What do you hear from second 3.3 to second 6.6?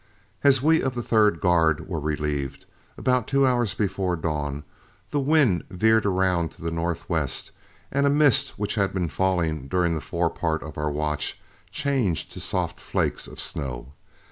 hours before dawn, the wind veered around